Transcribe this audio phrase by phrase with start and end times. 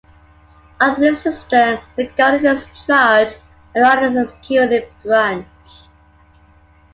[0.79, 3.39] Under this system, the governor is in charge of
[3.75, 5.45] the island's executive branch.